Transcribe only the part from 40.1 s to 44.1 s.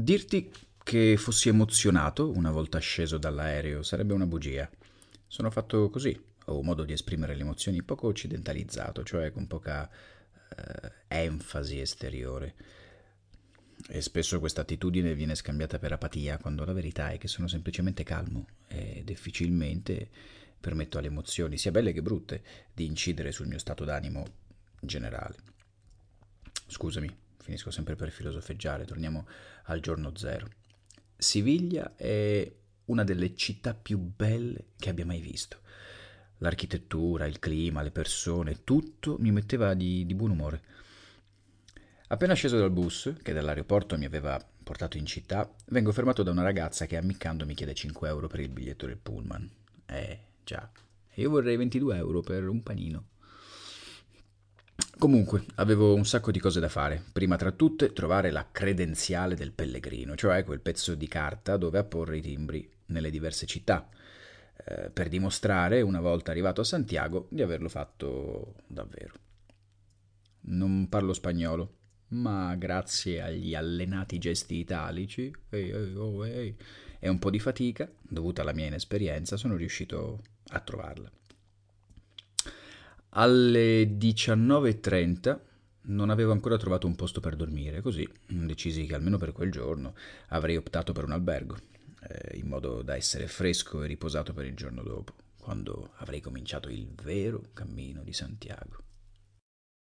buon umore. Appena sceso dal bus, che dall'aeroporto mi